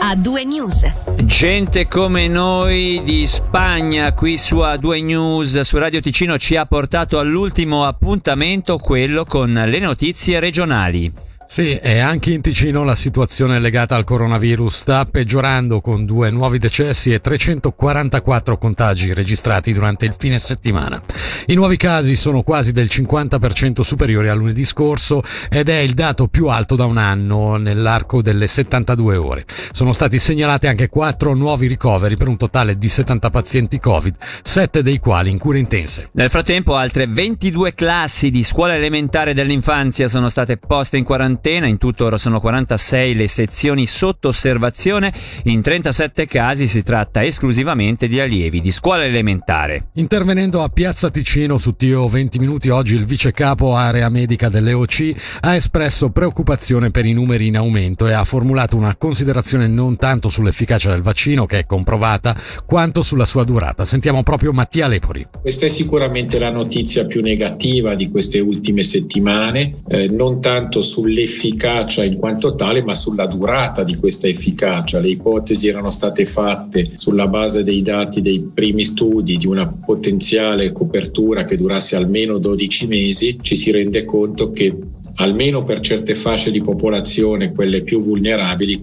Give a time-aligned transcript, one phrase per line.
[0.00, 0.90] A2 News.
[1.24, 7.18] Gente come noi di Spagna qui su A2 News su Radio Ticino ci ha portato
[7.18, 11.29] all'ultimo appuntamento, quello con le notizie regionali.
[11.50, 16.58] Sì, e anche in Ticino la situazione legata al coronavirus sta peggiorando con due nuovi
[16.58, 21.02] decessi e 344 contagi registrati durante il fine settimana.
[21.46, 26.28] I nuovi casi sono quasi del 50% superiori a lunedì scorso ed è il dato
[26.28, 29.44] più alto da un anno nell'arco delle 72 ore.
[29.72, 34.84] Sono stati segnalati anche 4 nuovi ricoveri per un totale di 70 pazienti Covid, 7
[34.84, 36.10] dei quali in cure intense.
[36.12, 41.66] Nel frattempo altre 22 classi di scuola elementare dell'infanzia sono state poste in quarantena quarantena,
[41.66, 45.12] in tutto ora sono 46 le sezioni sotto osservazione,
[45.44, 49.88] in 37 casi si tratta esclusivamente di allievi di scuola elementare.
[49.94, 55.38] Intervenendo a Piazza Ticino su TO 20 minuti oggi il vice capo area medica dell'EOC
[55.40, 60.28] ha espresso preoccupazione per i numeri in aumento e ha formulato una considerazione non tanto
[60.28, 63.84] sull'efficacia del vaccino che è comprovata, quanto sulla sua durata.
[63.84, 65.26] Sentiamo proprio Mattia Lepori.
[65.40, 71.29] Questa è sicuramente la notizia più negativa di queste ultime settimane, eh, non tanto sull'efficacia
[71.30, 75.00] efficacia in quanto tale, ma sulla durata di questa efficacia.
[75.00, 80.72] Le ipotesi erano state fatte sulla base dei dati dei primi studi di una potenziale
[80.72, 83.38] copertura che durasse almeno 12 mesi.
[83.40, 84.74] Ci si rende conto che
[85.16, 88.82] almeno per certe fasce di popolazione, quelle più vulnerabili,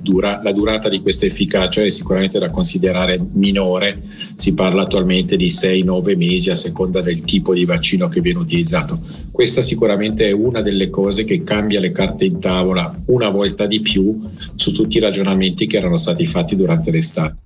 [0.00, 4.00] dura, la durata di questa efficacia è sicuramente da considerare minore.
[4.36, 9.00] Si parla attualmente di 6-9 mesi a seconda del tipo di vaccino che viene utilizzato.
[9.30, 13.80] Questa sicuramente è una delle cose che cambia le carte in tavola una volta di
[13.80, 14.20] più
[14.54, 17.36] su tutti i ragionamenti che erano stati fatti durante l'estate.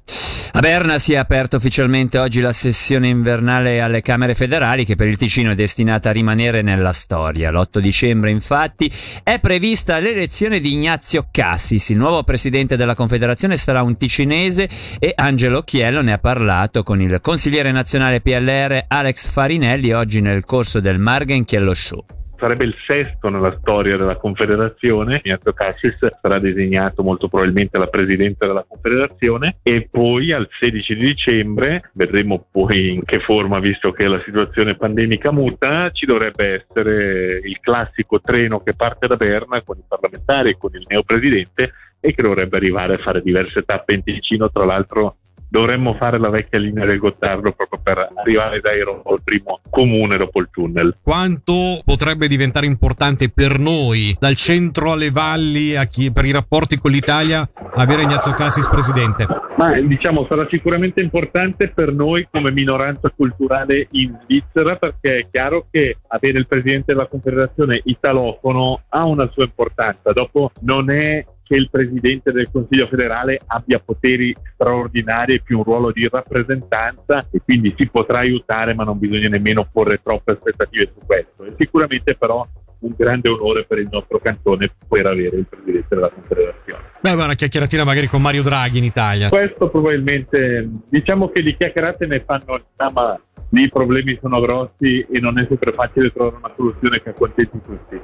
[0.51, 5.07] A Berna si è aperta ufficialmente oggi la sessione invernale alle Camere federali che per
[5.07, 7.51] il Ticino è destinata a rimanere nella storia.
[7.51, 8.91] L'8 dicembre infatti
[9.23, 14.69] è prevista l'elezione di Ignazio Cassis, il nuovo presidente della Confederazione sarà un ticinese
[14.99, 20.45] e Angelo Chiello ne ha parlato con il consigliere nazionale PLR Alex Farinelli oggi nel
[20.45, 22.05] corso del Margen Chiello Show
[22.39, 25.21] sarebbe il sesto nella storia della Confederazione.
[25.23, 31.07] Ignazio Cassis sarà designato molto probabilmente la Presidente della Confederazione e poi al 16 di
[31.07, 37.41] dicembre, vedremo poi in che forma visto che la situazione pandemica muta, ci dovrebbe essere
[37.43, 42.15] il classico treno che parte da Berna con i parlamentari e con il neopresidente e
[42.15, 45.17] che dovrebbe arrivare a fare diverse tappe in Ticino, tra l'altro
[45.49, 50.17] dovremmo fare la vecchia linea del Gottardo proprio per arrivare da Roma al primo comune
[50.17, 50.97] dopo il tunnel.
[51.03, 56.79] Quanto potrebbe diventare importante per noi, dal centro alle valli, a chi, per i rapporti
[56.79, 59.27] con l'Italia, avere Ignazio Cassis presidente?
[59.57, 65.67] Ma diciamo sarà sicuramente importante per noi come minoranza culturale in Svizzera perché è chiaro
[65.71, 70.13] che avere il presidente della Confederazione italofono ha una sua importanza.
[70.13, 75.65] Dopo non è che il Presidente del Consiglio federale abbia poteri straordinari e più un
[75.65, 80.93] ruolo di rappresentanza e quindi si potrà aiutare ma non bisogna nemmeno porre troppe aspettative
[80.93, 81.45] su questo.
[81.45, 82.47] E sicuramente però
[82.81, 86.83] un grande onore per il nostro cantone poter avere il Presidente della Confederazione.
[87.01, 89.29] Beh, una chiacchieratina magari con Mario Draghi in Italia.
[89.31, 92.61] Questo probabilmente, diciamo che di chiacchierate ne fanno,
[92.93, 93.19] ma
[93.51, 97.59] lì i problemi sono grossi e non è sempre facile trovare una soluzione che accontenti
[97.65, 98.01] tutti.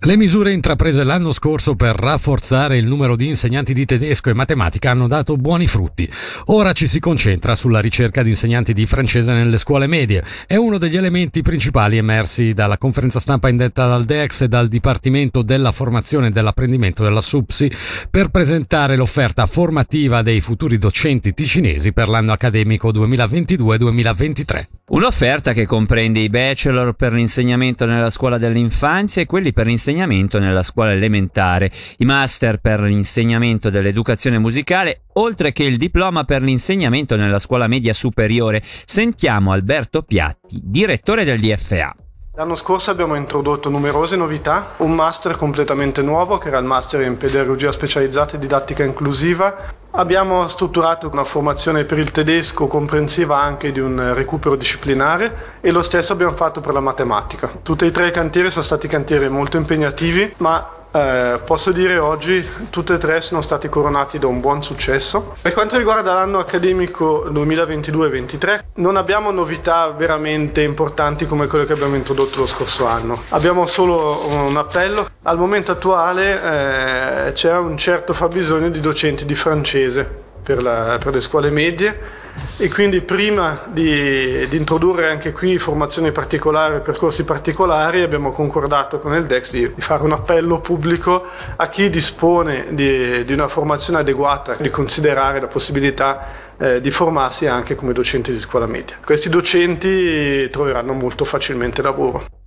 [0.00, 4.92] Le misure intraprese l'anno scorso per rafforzare il numero di insegnanti di tedesco e matematica
[4.92, 6.08] hanno dato buoni frutti.
[6.46, 10.24] Ora ci si concentra sulla ricerca di insegnanti di francese nelle scuole medie.
[10.46, 15.42] È uno degli elementi principali emersi dalla conferenza stampa indetta dal DEX e dal Dipartimento
[15.42, 17.72] della Formazione e dell'Apprendimento della SUPSI
[18.08, 24.77] per presentare l'offerta formativa dei futuri docenti ticinesi per l'anno accademico 2022-2023.
[24.90, 30.62] Un'offerta che comprende i bachelor per l'insegnamento nella scuola dell'infanzia e quelli per l'insegnamento nella
[30.62, 37.38] scuola elementare, i master per l'insegnamento dell'educazione musicale, oltre che il diploma per l'insegnamento nella
[37.38, 38.62] scuola media superiore.
[38.86, 42.07] Sentiamo Alberto Piatti, direttore del DFA.
[42.38, 47.16] L'anno scorso abbiamo introdotto numerose novità, un master completamente nuovo che era il master in
[47.16, 49.56] pedagogia specializzata e didattica inclusiva.
[49.90, 55.82] Abbiamo strutturato una formazione per il tedesco comprensiva anche di un recupero disciplinare e lo
[55.82, 57.50] stesso abbiamo fatto per la matematica.
[57.60, 62.46] Tutti e tre i cantieri sono stati cantieri molto impegnativi, ma eh, posso dire oggi
[62.70, 65.32] tutte e tre sono stati coronati da un buon successo.
[65.40, 71.94] Per quanto riguarda l'anno accademico 2022-23, non abbiamo novità veramente importanti come quelle che abbiamo
[71.94, 73.22] introdotto lo scorso anno.
[73.30, 75.08] Abbiamo solo un appello.
[75.24, 80.08] Al momento attuale eh, c'è un certo fabbisogno di docenti di francese
[80.42, 82.26] per, la, per le scuole medie
[82.58, 89.14] e quindi prima di, di, introdurre anche qui formazioni particolari, percorsi particolari, abbiamo concordato con
[89.14, 91.24] il DEX di, di fare un appello pubblico
[91.56, 97.46] a chi dispone di, di una formazione adeguata, di considerare la possibilità eh, di formarsi
[97.46, 98.98] anche come docenti di scuola media.
[99.04, 102.37] Questi docenti troveranno molto facilmente lavoro.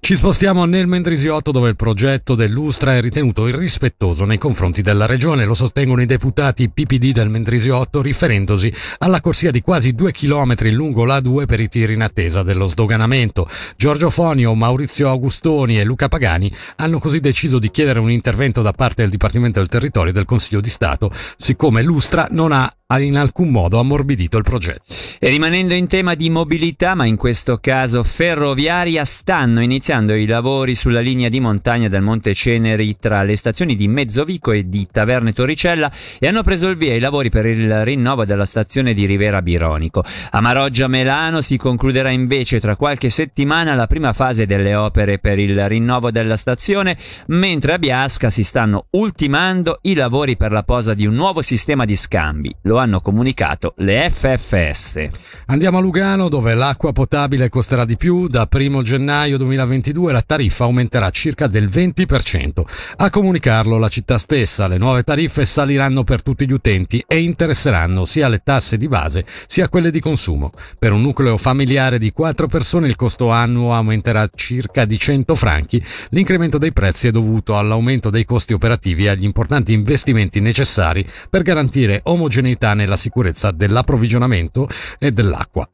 [0.00, 5.44] Ci spostiamo nel Mendrisiotto dove il progetto dell'Ustra è ritenuto irrispettoso nei confronti della regione,
[5.44, 11.04] lo sostengono i deputati PPD del Mendrisiotto riferendosi alla corsia di quasi due chilometri lungo
[11.04, 13.50] la 2 per i tiri in attesa dello sdoganamento.
[13.76, 18.72] Giorgio Fonio, Maurizio Augustoni e Luca Pagani hanno così deciso di chiedere un intervento da
[18.72, 22.98] parte del Dipartimento del Territorio e del Consiglio di Stato, siccome l'Ustra non ha ha
[23.00, 24.94] in alcun modo ammorbidito il progetto.
[25.18, 30.74] E rimanendo in tema di mobilità, ma in questo caso ferroviaria, stanno iniziando i lavori
[30.74, 35.34] sulla linea di montagna del Monte Ceneri tra le stazioni di Mezzovico e di Taverne
[35.34, 39.42] Torricella e hanno preso il via i lavori per il rinnovo della stazione di Rivera
[39.42, 40.02] Bironico.
[40.30, 45.38] A Maroggia Melano si concluderà invece tra qualche settimana la prima fase delle opere per
[45.38, 46.96] il rinnovo della stazione,
[47.26, 51.84] mentre a Biasca si stanno ultimando i lavori per la posa di un nuovo sistema
[51.84, 52.54] di scambi.
[52.62, 55.08] Lo hanno comunicato le FFS.
[55.46, 58.28] Andiamo a Lugano dove l'acqua potabile costerà di più.
[58.28, 62.62] Da 1 gennaio 2022 la tariffa aumenterà circa del 20%.
[62.96, 68.04] A comunicarlo la città stessa, le nuove tariffe saliranno per tutti gli utenti e interesseranno
[68.04, 70.52] sia le tasse di base sia quelle di consumo.
[70.78, 75.84] Per un nucleo familiare di 4 persone il costo annuo aumenterà circa di 100 franchi.
[76.10, 81.42] L'incremento dei prezzi è dovuto all'aumento dei costi operativi e agli importanti investimenti necessari per
[81.42, 84.68] garantire omogeneità priorità nella sicurezza dell'approvvigionamento
[84.98, 85.68] e dell'acqua.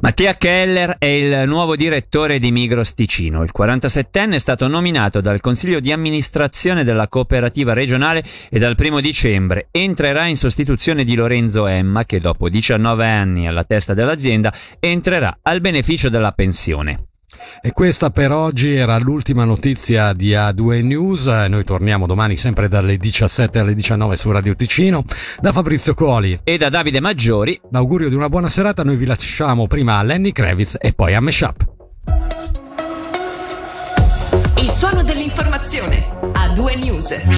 [0.00, 3.42] Mattia Keller è il nuovo direttore di Migros Ticino.
[3.42, 9.00] Il 47enne è stato nominato dal Consiglio di amministrazione della cooperativa regionale e dal primo
[9.00, 15.38] dicembre entrerà in sostituzione di Lorenzo Emma che dopo 19 anni alla testa dell'azienda entrerà
[15.42, 17.06] al beneficio della pensione.
[17.60, 21.26] E questa per oggi era l'ultima notizia di A2 News.
[21.26, 25.04] Noi torniamo domani sempre dalle 17 alle 19 su Radio Ticino.
[25.40, 27.60] Da Fabrizio Coli e da Davide Maggiori.
[27.70, 28.84] L'augurio di una buona serata.
[28.84, 31.64] Noi vi lasciamo prima a Lenny Kravitz e poi a Meshup.
[34.58, 36.06] Il suono dell'informazione.
[36.32, 37.26] A2 News.